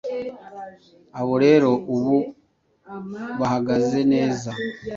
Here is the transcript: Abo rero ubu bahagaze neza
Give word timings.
Abo 1.19 1.33
rero 1.45 1.69
ubu 1.95 2.17
bahagaze 3.39 3.99
neza 4.13 4.49